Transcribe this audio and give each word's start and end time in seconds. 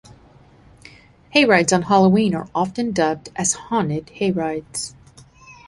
Hayrides 1.35 1.71
on 1.71 1.83
Halloween 1.83 2.33
are 2.33 2.49
often 2.55 2.91
dubbed 2.91 3.29
as 3.35 3.53
'haunted 3.53 4.07
hayrides'. 4.07 4.95